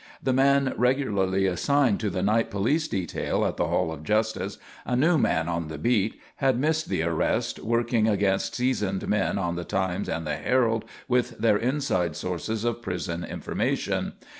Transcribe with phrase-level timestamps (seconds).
[0.23, 4.95] The man regularly assigned to the night police detail at the Hall of Justice, a
[4.95, 9.63] new man on the "beat," had missed the arrest, working against seasoned men on the
[9.63, 14.13] Times and the Herald with their inside sources of prison information.